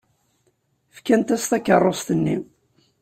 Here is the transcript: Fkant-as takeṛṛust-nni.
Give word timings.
Fkant-as 0.95 1.43
takeṛṛust-nni. 1.51 2.37